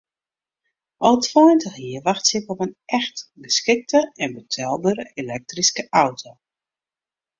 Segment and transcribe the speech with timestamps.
[1.07, 6.31] Al tweintich jier wachtsje ik op in echt geskikte en betelbere elektryske auto.